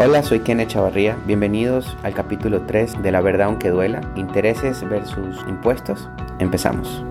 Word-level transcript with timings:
Hola, 0.00 0.22
soy 0.22 0.38
Kenneth 0.38 0.68
Chavarría. 0.68 1.18
Bienvenidos 1.26 1.96
al 2.04 2.14
capítulo 2.14 2.62
3 2.66 3.02
de 3.02 3.10
La 3.10 3.20
verdad 3.20 3.48
aunque 3.48 3.70
duela, 3.70 4.00
intereses 4.14 4.88
versus 4.88 5.44
impuestos. 5.48 6.08
Empezamos. 6.38 7.04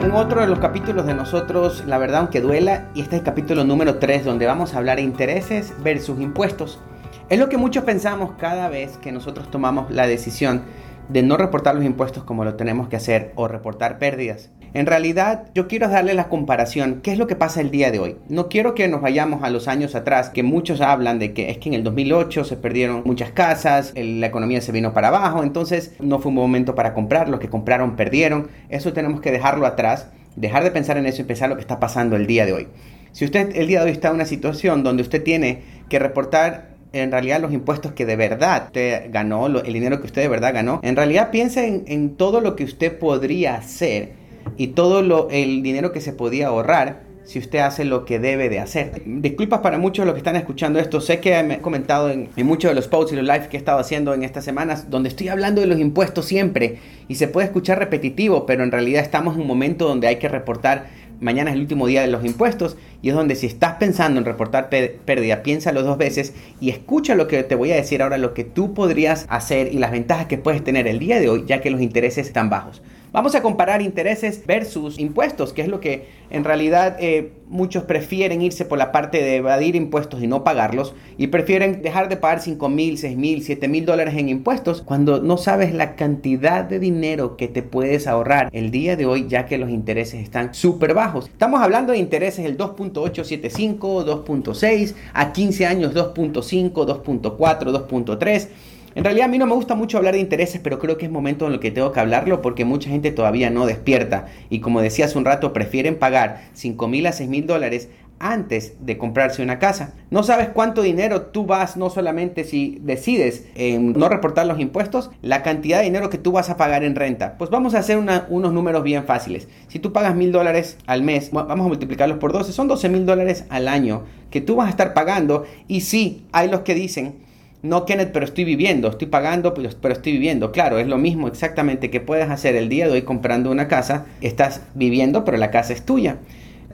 En 0.00 0.10
otro 0.10 0.40
de 0.40 0.48
los 0.48 0.58
capítulos 0.58 1.06
de 1.06 1.14
nosotros, 1.14 1.84
La 1.86 1.98
verdad 1.98 2.22
aunque 2.22 2.40
duela, 2.40 2.88
y 2.92 3.02
este 3.02 3.14
es 3.14 3.20
el 3.20 3.24
capítulo 3.24 3.62
número 3.62 4.00
3 4.00 4.24
donde 4.24 4.46
vamos 4.46 4.74
a 4.74 4.78
hablar 4.78 4.96
de 4.96 5.02
intereses 5.02 5.72
versus 5.84 6.20
impuestos. 6.20 6.80
Es 7.28 7.38
lo 7.38 7.48
que 7.48 7.56
muchos 7.56 7.84
pensamos 7.84 8.32
cada 8.36 8.68
vez 8.68 8.96
que 8.96 9.12
nosotros 9.12 9.48
tomamos 9.48 9.92
la 9.92 10.08
decisión 10.08 10.64
de 11.08 11.22
no 11.22 11.36
reportar 11.36 11.76
los 11.76 11.84
impuestos 11.84 12.24
como 12.24 12.44
lo 12.44 12.56
tenemos 12.56 12.88
que 12.88 12.96
hacer 12.96 13.32
o 13.36 13.46
reportar 13.46 14.00
pérdidas. 14.00 14.50
En 14.76 14.84
realidad, 14.84 15.44
yo 15.54 15.68
quiero 15.68 15.88
darle 15.88 16.12
la 16.12 16.28
comparación, 16.28 17.00
qué 17.02 17.10
es 17.10 17.16
lo 17.16 17.26
que 17.26 17.34
pasa 17.34 17.62
el 17.62 17.70
día 17.70 17.90
de 17.90 17.98
hoy. 17.98 18.16
No 18.28 18.50
quiero 18.50 18.74
que 18.74 18.88
nos 18.88 19.00
vayamos 19.00 19.42
a 19.42 19.48
los 19.48 19.68
años 19.68 19.94
atrás, 19.94 20.28
que 20.28 20.42
muchos 20.42 20.82
hablan 20.82 21.18
de 21.18 21.32
que 21.32 21.48
es 21.48 21.56
que 21.56 21.70
en 21.70 21.74
el 21.76 21.82
2008 21.82 22.44
se 22.44 22.58
perdieron 22.58 23.00
muchas 23.06 23.30
casas, 23.30 23.94
la 23.96 24.26
economía 24.26 24.60
se 24.60 24.72
vino 24.72 24.92
para 24.92 25.08
abajo, 25.08 25.42
entonces 25.42 25.94
no 25.98 26.18
fue 26.18 26.28
un 26.28 26.34
momento 26.34 26.74
para 26.74 26.92
comprar, 26.92 27.30
los 27.30 27.40
que 27.40 27.48
compraron 27.48 27.96
perdieron. 27.96 28.48
Eso 28.68 28.92
tenemos 28.92 29.22
que 29.22 29.32
dejarlo 29.32 29.64
atrás, 29.64 30.08
dejar 30.36 30.62
de 30.62 30.70
pensar 30.70 30.98
en 30.98 31.06
eso 31.06 31.22
y 31.22 31.24
pensar 31.24 31.48
lo 31.48 31.54
que 31.54 31.62
está 31.62 31.80
pasando 31.80 32.14
el 32.14 32.26
día 32.26 32.44
de 32.44 32.52
hoy. 32.52 32.68
Si 33.12 33.24
usted 33.24 33.56
el 33.56 33.68
día 33.68 33.78
de 33.78 33.86
hoy 33.86 33.92
está 33.92 34.08
en 34.08 34.16
una 34.16 34.26
situación 34.26 34.82
donde 34.82 35.02
usted 35.02 35.22
tiene 35.22 35.62
que 35.88 35.98
reportar 35.98 36.76
en 36.92 37.10
realidad 37.10 37.40
los 37.40 37.54
impuestos 37.54 37.92
que 37.92 38.04
de 38.04 38.16
verdad 38.16 38.64
usted 38.66 39.10
ganó, 39.10 39.46
el 39.46 39.72
dinero 39.72 40.00
que 40.00 40.06
usted 40.06 40.20
de 40.20 40.28
verdad 40.28 40.52
ganó, 40.52 40.80
en 40.82 40.96
realidad 40.96 41.30
piense 41.30 41.66
en, 41.66 41.84
en 41.86 42.16
todo 42.16 42.42
lo 42.42 42.56
que 42.56 42.64
usted 42.64 42.98
podría 42.98 43.54
hacer 43.54 44.25
y 44.56 44.68
todo 44.68 45.02
lo, 45.02 45.28
el 45.30 45.62
dinero 45.62 45.92
que 45.92 46.00
se 46.00 46.12
podía 46.12 46.48
ahorrar 46.48 47.06
si 47.26 47.40
usted 47.40 47.58
hace 47.58 47.84
lo 47.84 48.04
que 48.04 48.18
debe 48.18 48.48
de 48.48 48.60
hacer. 48.60 49.02
Disculpas 49.04 49.60
para 49.60 49.78
muchos 49.78 50.04
de 50.04 50.06
los 50.06 50.14
que 50.14 50.20
están 50.20 50.36
escuchando 50.36 50.78
esto. 50.78 51.00
Sé 51.00 51.20
que 51.20 51.42
me 51.42 51.54
he 51.54 51.58
comentado 51.58 52.08
en, 52.08 52.30
muchos 52.36 52.70
de 52.70 52.74
los 52.74 52.86
posts 52.86 53.12
y 53.12 53.16
los 53.16 53.24
lives 53.24 53.48
que 53.48 53.56
he 53.56 53.58
estado 53.58 53.78
haciendo 53.78 54.14
en 54.14 54.22
estas 54.22 54.44
semanas, 54.44 54.90
donde 54.90 55.08
estoy 55.08 55.28
hablando 55.28 55.60
de 55.60 55.66
los 55.66 55.80
impuestos 55.80 56.24
siempre 56.24 56.78
y 57.08 57.16
se 57.16 57.28
puede 57.28 57.48
escuchar 57.48 57.78
repetitivo, 57.78 58.46
pero 58.46 58.62
en 58.62 58.70
realidad 58.70 59.02
estamos 59.02 59.34
en 59.34 59.42
un 59.42 59.48
momento 59.48 59.88
donde 59.88 60.06
hay 60.06 60.16
que 60.16 60.28
reportar. 60.28 60.86
Mañana 61.18 61.50
es 61.50 61.56
el 61.56 61.62
último 61.62 61.86
día 61.86 62.02
de 62.02 62.08
los 62.08 62.24
impuestos 62.24 62.76
y 63.02 63.08
es 63.08 63.14
donde 63.14 63.34
si 63.34 63.46
estás 63.46 63.76
pensando 63.76 64.20
en 64.20 64.26
reportar 64.26 64.68
pérdida, 64.68 65.42
piénsalo 65.42 65.82
dos 65.82 65.96
veces 65.96 66.34
y 66.60 66.70
escucha 66.70 67.14
lo 67.14 67.26
que 67.26 67.42
te 67.42 67.54
voy 67.54 67.72
a 67.72 67.76
decir 67.76 68.02
ahora, 68.02 68.18
lo 68.18 68.34
que 68.34 68.44
tú 68.44 68.74
podrías 68.74 69.26
hacer 69.30 69.72
y 69.72 69.78
las 69.78 69.92
ventajas 69.92 70.26
que 70.26 70.38
puedes 70.38 70.62
tener 70.62 70.86
el 70.86 70.98
día 70.98 71.18
de 71.18 71.30
hoy, 71.30 71.44
ya 71.46 71.60
que 71.60 71.70
los 71.70 71.80
intereses 71.80 72.26
están 72.26 72.50
bajos. 72.50 72.82
Vamos 73.16 73.34
a 73.34 73.40
comparar 73.40 73.80
intereses 73.80 74.42
versus 74.46 74.98
impuestos, 74.98 75.54
que 75.54 75.62
es 75.62 75.68
lo 75.68 75.80
que 75.80 76.06
en 76.28 76.44
realidad 76.44 76.98
eh, 77.00 77.32
muchos 77.48 77.84
prefieren 77.84 78.42
irse 78.42 78.66
por 78.66 78.76
la 78.76 78.92
parte 78.92 79.22
de 79.22 79.36
evadir 79.36 79.74
impuestos 79.74 80.22
y 80.22 80.26
no 80.26 80.44
pagarlos 80.44 80.94
y 81.16 81.28
prefieren 81.28 81.80
dejar 81.80 82.10
de 82.10 82.18
pagar 82.18 82.42
5 82.42 82.68
mil, 82.68 82.98
6 82.98 83.16
mil, 83.16 83.42
7 83.42 83.68
mil 83.68 83.86
dólares 83.86 84.16
en 84.18 84.28
impuestos 84.28 84.82
cuando 84.82 85.22
no 85.22 85.38
sabes 85.38 85.72
la 85.72 85.96
cantidad 85.96 86.64
de 86.64 86.78
dinero 86.78 87.38
que 87.38 87.48
te 87.48 87.62
puedes 87.62 88.06
ahorrar 88.06 88.50
el 88.52 88.70
día 88.70 88.96
de 88.96 89.06
hoy 89.06 89.24
ya 89.28 89.46
que 89.46 89.56
los 89.56 89.70
intereses 89.70 90.22
están 90.22 90.52
súper 90.52 90.92
bajos. 90.92 91.28
Estamos 91.28 91.62
hablando 91.62 91.94
de 91.94 91.98
intereses 91.98 92.44
del 92.44 92.58
2.875, 92.58 93.78
2.6, 93.78 94.94
a 95.14 95.32
15 95.32 95.64
años 95.64 95.94
2.5, 95.94 96.70
2.4, 96.70 97.38
2.3. 97.38 98.48
En 98.96 99.04
realidad 99.04 99.26
a 99.26 99.28
mí 99.28 99.36
no 99.36 99.44
me 99.44 99.52
gusta 99.52 99.74
mucho 99.74 99.98
hablar 99.98 100.14
de 100.14 100.20
intereses, 100.20 100.58
pero 100.64 100.78
creo 100.78 100.96
que 100.96 101.04
es 101.04 101.12
momento 101.12 101.46
en 101.46 101.52
el 101.52 101.60
que 101.60 101.70
tengo 101.70 101.92
que 101.92 102.00
hablarlo 102.00 102.40
porque 102.40 102.64
mucha 102.64 102.88
gente 102.88 103.12
todavía 103.12 103.50
no 103.50 103.66
despierta. 103.66 104.24
Y 104.48 104.60
como 104.60 104.80
decía 104.80 105.04
hace 105.04 105.18
un 105.18 105.26
rato, 105.26 105.52
prefieren 105.52 105.98
pagar 105.98 106.44
5 106.54 106.88
mil 106.88 107.06
a 107.06 107.12
6 107.12 107.28
mil 107.28 107.46
dólares 107.46 107.90
antes 108.18 108.72
de 108.80 108.96
comprarse 108.96 109.42
una 109.42 109.58
casa. 109.58 109.92
No 110.08 110.22
sabes 110.22 110.48
cuánto 110.48 110.80
dinero 110.80 111.26
tú 111.26 111.44
vas, 111.44 111.76
no 111.76 111.90
solamente 111.90 112.44
si 112.44 112.78
decides 112.80 113.44
no 113.78 114.08
reportar 114.08 114.46
los 114.46 114.58
impuestos, 114.58 115.10
la 115.20 115.42
cantidad 115.42 115.80
de 115.80 115.84
dinero 115.84 116.08
que 116.08 116.16
tú 116.16 116.32
vas 116.32 116.48
a 116.48 116.56
pagar 116.56 116.82
en 116.82 116.94
renta. 116.94 117.36
Pues 117.36 117.50
vamos 117.50 117.74
a 117.74 117.80
hacer 117.80 117.98
unos 117.98 118.52
números 118.54 118.82
bien 118.82 119.04
fáciles. 119.04 119.46
Si 119.68 119.78
tú 119.78 119.92
pagas 119.92 120.16
mil 120.16 120.32
dólares 120.32 120.78
al 120.86 121.02
mes, 121.02 121.32
vamos 121.32 121.66
a 121.66 121.68
multiplicarlos 121.68 122.16
por 122.16 122.32
12, 122.32 122.50
son 122.50 122.66
12 122.66 122.88
mil 122.88 123.04
dólares 123.04 123.44
al 123.50 123.68
año 123.68 124.04
que 124.30 124.40
tú 124.40 124.56
vas 124.56 124.68
a 124.68 124.70
estar 124.70 124.94
pagando. 124.94 125.44
Y 125.68 125.82
sí, 125.82 126.24
hay 126.32 126.48
los 126.48 126.60
que 126.62 126.74
dicen 126.74 127.25
no, 127.66 127.84
Kenneth, 127.84 128.10
pero 128.12 128.24
estoy 128.24 128.44
viviendo, 128.44 128.88
estoy 128.88 129.08
pagando, 129.08 129.52
pero, 129.54 129.68
estoy 129.68 130.12
viviendo. 130.12 130.52
Claro, 130.52 130.78
es 130.78 130.86
lo 130.86 130.98
mismo 130.98 131.26
exactamente 131.28 131.90
que 131.90 132.00
puedes 132.00 132.30
hacer 132.30 132.54
el 132.54 132.68
día 132.68 132.86
de 132.86 132.92
hoy 132.92 133.02
comprando 133.02 133.50
una 133.50 133.68
casa. 133.68 134.06
Estás 134.20 134.62
viviendo, 134.74 135.24
pero 135.24 135.36
la 135.36 135.50
casa 135.50 135.72
es 135.72 135.84
tuya. 135.84 136.18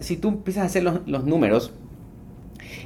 Si 0.00 0.16
tú 0.16 0.28
empiezas 0.28 0.64
a 0.64 0.66
hacer 0.66 0.82
los, 0.82 1.24
números 1.24 1.72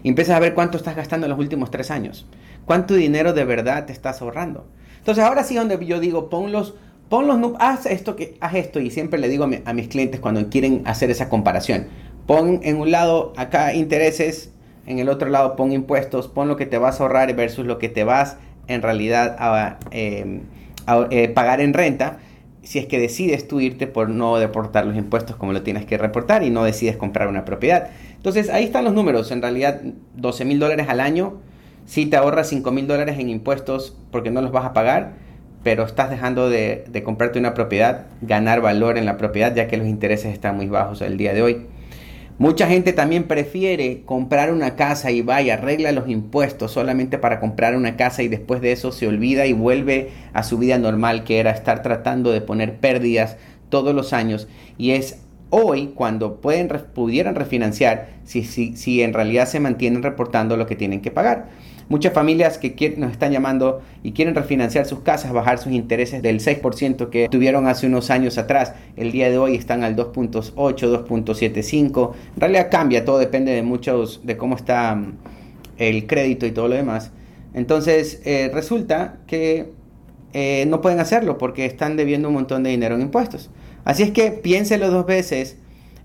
empiezas 0.04 0.36
a 0.36 0.40
ver 0.40 0.54
cuánto 0.54 0.76
estás 0.76 0.94
gastando 0.94 1.26
en 1.26 1.30
los 1.30 1.38
últimos 1.38 1.70
tres 1.70 1.90
años, 1.90 2.26
cuánto 2.64 2.94
dinero 2.94 3.32
de 3.32 3.44
verdad 3.44 3.86
te 3.86 3.92
estás 3.92 4.22
ahorrando. 4.22 4.66
Entonces 4.98 5.24
ahora 5.24 5.42
sí 5.42 5.56
donde 5.56 5.84
yo 5.84 5.98
digo, 5.98 6.30
pon 6.30 6.52
los, 6.52 6.74
pon 7.08 7.26
los 7.26 7.52
haz 7.58 7.86
esto, 7.86 8.14
que, 8.14 8.36
haz 8.40 8.54
esto 8.54 8.78
y 8.78 8.90
siempre 8.90 9.18
le 9.18 9.28
digo 9.28 9.44
a 9.64 9.72
mis 9.72 9.88
clientes 9.88 10.20
cuando 10.20 10.48
quieren 10.48 10.82
hacer 10.84 11.10
esa 11.10 11.28
comparación. 11.28 11.88
Pon 12.26 12.60
en 12.62 12.76
un 12.76 12.92
lado 12.92 13.32
acá 13.36 13.74
intereses 13.74 14.52
en 14.86 14.98
el 14.98 15.08
otro 15.08 15.28
lado 15.28 15.56
pon 15.56 15.72
impuestos, 15.72 16.28
pon 16.28 16.48
lo 16.48 16.56
que 16.56 16.66
te 16.66 16.78
vas 16.78 17.00
a 17.00 17.02
ahorrar 17.02 17.34
versus 17.34 17.66
lo 17.66 17.78
que 17.78 17.88
te 17.88 18.04
vas 18.04 18.38
en 18.68 18.82
realidad 18.82 19.36
a, 19.38 19.78
em, 19.90 20.42
eh, 21.10 21.28
pagar 21.28 21.60
en 21.60 21.74
renta 21.74 22.18
si 22.62 22.80
es 22.80 22.86
que 22.86 22.98
decides 22.98 23.46
tú 23.46 23.60
irte 23.60 23.86
por 23.86 24.08
no 24.08 24.38
deportar 24.38 24.86
los 24.86 24.96
impuestos 24.96 25.36
como 25.36 25.52
lo 25.52 25.62
tienes 25.62 25.84
que 25.86 25.98
reportar 25.98 26.42
y 26.42 26.50
no 26.50 26.64
decides 26.64 26.96
comprar 26.96 27.28
una 27.28 27.44
propiedad. 27.44 27.90
Entonces 28.16 28.50
ahí 28.50 28.64
están 28.64 28.84
los 28.84 28.92
números, 28.92 29.30
en 29.30 29.40
realidad 29.40 29.80
12 30.16 30.44
mil 30.44 30.58
dólares 30.58 30.86
al 30.88 31.00
año, 31.00 31.34
si 31.84 32.06
te 32.06 32.16
ahorras 32.16 32.48
5 32.48 32.72
mil 32.72 32.88
dólares 32.88 33.18
en 33.20 33.30
impuestos 33.30 33.96
porque 34.10 34.30
no 34.32 34.42
los 34.42 34.50
vas 34.50 34.64
a 34.64 34.72
pagar, 34.72 35.12
pero 35.62 35.84
estás 35.84 36.10
dejando 36.10 36.50
de, 36.50 36.84
de 36.88 37.02
comprarte 37.04 37.38
una 37.38 37.54
propiedad, 37.54 38.06
ganar 38.20 38.60
valor 38.60 38.98
en 38.98 39.04
la 39.06 39.16
propiedad 39.16 39.54
ya 39.54 39.68
que 39.68 39.76
los 39.76 39.86
intereses 39.86 40.32
están 40.32 40.56
muy 40.56 40.66
bajos 40.66 41.02
el 41.02 41.16
día 41.16 41.34
de 41.34 41.42
hoy. 41.42 41.66
Mucha 42.38 42.66
gente 42.66 42.92
también 42.92 43.24
prefiere 43.24 44.02
comprar 44.04 44.52
una 44.52 44.76
casa 44.76 45.10
y 45.10 45.22
vaya, 45.22 45.54
arregla 45.54 45.90
los 45.92 46.06
impuestos 46.06 46.70
solamente 46.70 47.16
para 47.16 47.40
comprar 47.40 47.74
una 47.74 47.96
casa 47.96 48.22
y 48.22 48.28
después 48.28 48.60
de 48.60 48.72
eso 48.72 48.92
se 48.92 49.08
olvida 49.08 49.46
y 49.46 49.54
vuelve 49.54 50.10
a 50.34 50.42
su 50.42 50.58
vida 50.58 50.76
normal 50.76 51.24
que 51.24 51.38
era 51.38 51.50
estar 51.50 51.80
tratando 51.80 52.32
de 52.32 52.42
poner 52.42 52.76
pérdidas 52.76 53.38
todos 53.70 53.94
los 53.94 54.12
años 54.12 54.48
y 54.76 54.90
es 54.90 55.20
hoy 55.48 55.92
cuando 55.94 56.42
pueden, 56.42 56.68
pudieran 56.94 57.36
refinanciar 57.36 58.08
si, 58.24 58.44
si, 58.44 58.76
si 58.76 59.00
en 59.00 59.14
realidad 59.14 59.46
se 59.46 59.58
mantienen 59.58 60.02
reportando 60.02 60.58
lo 60.58 60.66
que 60.66 60.76
tienen 60.76 61.00
que 61.00 61.10
pagar. 61.10 61.48
Muchas 61.88 62.12
familias 62.12 62.58
que 62.58 62.94
nos 62.96 63.12
están 63.12 63.30
llamando 63.30 63.80
y 64.02 64.10
quieren 64.10 64.34
refinanciar 64.34 64.86
sus 64.86 65.00
casas, 65.00 65.32
bajar 65.32 65.58
sus 65.58 65.72
intereses 65.72 66.20
del 66.20 66.40
6% 66.40 67.10
que 67.10 67.28
tuvieron 67.28 67.68
hace 67.68 67.86
unos 67.86 68.10
años 68.10 68.38
atrás, 68.38 68.72
el 68.96 69.12
día 69.12 69.30
de 69.30 69.38
hoy 69.38 69.54
están 69.54 69.84
al 69.84 69.94
2.8, 69.94 70.54
2.75. 70.54 72.12
En 72.34 72.40
realidad 72.40 72.68
cambia, 72.72 73.04
todo 73.04 73.18
depende 73.18 73.52
de 73.52 73.62
muchos, 73.62 74.20
de 74.24 74.36
cómo 74.36 74.56
está 74.56 74.96
mm, 74.96 75.12
el 75.78 76.06
crédito 76.08 76.44
y 76.44 76.50
todo 76.50 76.66
lo 76.66 76.74
demás. 76.74 77.12
Entonces 77.54 78.20
eh, 78.24 78.50
resulta 78.52 79.18
que 79.28 79.70
eh, 80.32 80.66
no 80.66 80.80
pueden 80.80 80.98
hacerlo 80.98 81.38
porque 81.38 81.66
están 81.66 81.96
debiendo 81.96 82.28
un 82.28 82.34
montón 82.34 82.64
de 82.64 82.70
dinero 82.70 82.96
en 82.96 83.02
impuestos. 83.02 83.48
Así 83.84 84.02
es 84.02 84.10
que 84.10 84.32
piénselo 84.32 84.90
dos 84.90 85.06
veces 85.06 85.56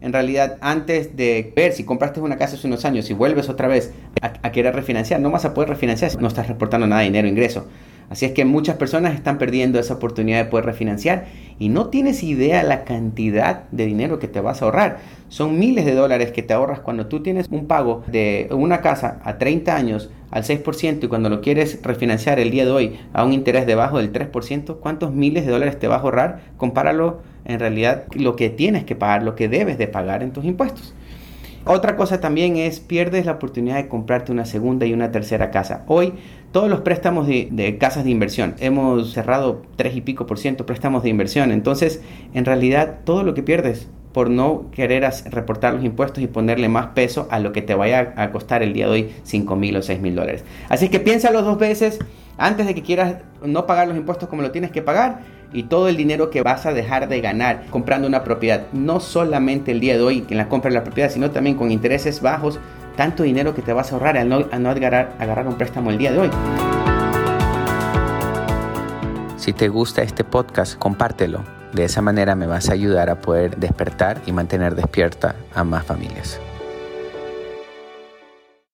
en 0.01 0.13
realidad 0.13 0.57
antes 0.61 1.15
de 1.15 1.53
ver 1.55 1.73
si 1.73 1.83
compraste 1.83 2.19
una 2.19 2.37
casa 2.37 2.55
hace 2.55 2.67
unos 2.67 2.85
años 2.85 3.09
y 3.09 3.13
vuelves 3.13 3.49
otra 3.49 3.67
vez 3.67 3.93
a, 4.21 4.51
querer 4.51 4.75
refinanciar, 4.75 5.21
no 5.21 5.31
vas 5.31 5.45
a 5.45 5.53
poder 5.53 5.69
refinanciar 5.69 6.11
si 6.11 6.17
no 6.17 6.27
estás 6.27 6.47
reportando 6.47 6.87
nada 6.87 7.01
de 7.01 7.07
dinero 7.07 7.27
ingreso. 7.27 7.67
Así 8.09 8.25
es 8.25 8.33
que 8.33 8.43
muchas 8.43 8.75
personas 8.75 9.15
están 9.15 9.37
perdiendo 9.37 9.79
esa 9.79 9.93
oportunidad 9.93 10.43
de 10.43 10.49
poder 10.49 10.65
refinanciar 10.65 11.27
y 11.59 11.69
no 11.69 11.87
tienes 11.87 12.23
idea 12.23 12.61
la 12.61 12.83
cantidad 12.83 13.69
de 13.71 13.85
dinero 13.85 14.19
que 14.19 14.27
te 14.27 14.41
vas 14.41 14.61
a 14.61 14.65
ahorrar. 14.65 14.97
Son 15.29 15.57
miles 15.57 15.85
de 15.85 15.93
dólares 15.93 16.33
que 16.33 16.43
te 16.43 16.53
ahorras 16.53 16.81
cuando 16.81 17.07
tú 17.07 17.23
tienes 17.23 17.47
un 17.49 17.67
pago 17.67 18.03
de 18.07 18.49
una 18.51 18.81
casa 18.81 19.21
a 19.23 19.37
30 19.37 19.73
años 19.73 20.09
al 20.31 20.43
6% 20.43 21.03
y 21.03 21.07
cuando 21.07 21.29
lo 21.29 21.41
quieres 21.41 21.79
refinanciar 21.83 22.39
el 22.39 22.51
día 22.51 22.65
de 22.65 22.71
hoy 22.71 22.99
a 23.13 23.23
un 23.23 23.33
interés 23.33 23.67
debajo 23.67 23.97
del 23.97 24.11
3%, 24.11 24.77
¿cuántos 24.79 25.13
miles 25.13 25.45
de 25.45 25.51
dólares 25.51 25.77
te 25.77 25.87
vas 25.87 25.99
a 25.99 26.03
ahorrar? 26.03 26.41
Compáralo 26.57 27.21
en 27.45 27.59
realidad 27.59 28.05
lo 28.13 28.35
que 28.35 28.49
tienes 28.49 28.85
que 28.85 28.95
pagar, 28.95 29.23
lo 29.23 29.35
que 29.35 29.49
debes 29.49 29.77
de 29.77 29.87
pagar 29.87 30.23
en 30.23 30.31
tus 30.31 30.45
impuestos. 30.45 30.93
Otra 31.65 31.95
cosa 31.95 32.19
también 32.19 32.57
es 32.57 32.79
pierdes 32.79 33.27
la 33.27 33.33
oportunidad 33.33 33.75
de 33.75 33.87
comprarte 33.87 34.31
una 34.31 34.45
segunda 34.45 34.87
y 34.87 34.93
una 34.93 35.11
tercera 35.11 35.51
casa. 35.51 35.83
Hoy 35.87 36.13
todos 36.51 36.69
los 36.69 36.81
préstamos 36.81 37.27
de, 37.27 37.77
casas 37.79 38.03
de 38.03 38.09
inversión, 38.09 38.55
hemos 38.59 39.13
cerrado 39.13 39.61
3 39.75 39.95
y 39.95 40.01
pico 40.01 40.25
por 40.25 40.39
ciento 40.39 40.65
préstamos 40.65 41.03
de 41.03 41.09
inversión. 41.09 41.51
Entonces, 41.51 42.01
en 42.33 42.45
realidad, 42.45 42.99
todo 43.05 43.23
lo 43.23 43.35
que 43.35 43.43
pierdes 43.43 43.87
por 44.13 44.29
no 44.29 44.65
querer 44.71 45.09
reportar 45.29 45.73
los 45.73 45.83
impuestos 45.83 46.23
y 46.23 46.27
ponerle 46.27 46.69
más 46.69 46.87
peso 46.87 47.27
a 47.31 47.39
lo 47.39 47.51
que 47.51 47.61
te 47.61 47.75
vaya 47.75 48.13
a 48.17 48.31
costar 48.31 48.63
el 48.63 48.73
día 48.73 48.85
de 48.85 48.91
hoy 48.91 49.15
5 49.23 49.55
mil 49.55 49.75
o 49.77 49.81
6 49.81 49.99
mil 50.01 50.15
dólares. 50.15 50.43
Así 50.69 50.89
que 50.89 50.99
piénsalo 50.99 51.41
dos 51.41 51.57
veces 51.57 51.99
antes 52.37 52.65
de 52.65 52.75
que 52.75 52.81
quieras 52.81 53.17
no 53.43 53.65
pagar 53.65 53.87
los 53.87 53.97
impuestos 53.97 54.27
como 54.27 54.41
lo 54.41 54.51
tienes 54.51 54.71
que 54.71 54.81
pagar 54.81 55.19
y 55.53 55.63
todo 55.63 55.89
el 55.89 55.97
dinero 55.97 56.29
que 56.29 56.41
vas 56.41 56.65
a 56.65 56.73
dejar 56.73 57.07
de 57.09 57.21
ganar 57.21 57.65
comprando 57.69 58.07
una 58.07 58.23
propiedad, 58.23 58.67
no 58.71 58.99
solamente 58.99 59.71
el 59.71 59.79
día 59.79 59.95
de 59.95 60.01
hoy 60.01 60.25
en 60.29 60.37
la 60.37 60.47
compra 60.47 60.69
de 60.69 60.75
la 60.75 60.83
propiedad, 60.83 61.11
sino 61.11 61.31
también 61.31 61.57
con 61.57 61.71
intereses 61.71 62.21
bajos, 62.21 62.59
tanto 62.95 63.23
dinero 63.23 63.53
que 63.53 63.61
te 63.61 63.73
vas 63.73 63.91
a 63.91 63.95
ahorrar 63.95 64.17
al 64.17 64.29
no, 64.29 64.45
al 64.51 64.63
no 64.63 64.69
agarrar, 64.69 65.13
agarrar 65.19 65.47
un 65.47 65.55
préstamo 65.55 65.91
el 65.91 65.97
día 65.97 66.11
de 66.11 66.19
hoy. 66.19 66.29
Si 69.41 69.53
te 69.53 69.69
gusta 69.69 70.03
este 70.03 70.23
podcast, 70.23 70.77
compártelo. 70.77 71.43
De 71.73 71.83
esa 71.83 72.03
manera 72.03 72.35
me 72.35 72.45
vas 72.45 72.69
a 72.69 72.73
ayudar 72.73 73.09
a 73.09 73.21
poder 73.21 73.57
despertar 73.57 74.21
y 74.27 74.31
mantener 74.31 74.75
despierta 74.75 75.33
a 75.55 75.63
más 75.63 75.83
familias. 75.83 76.39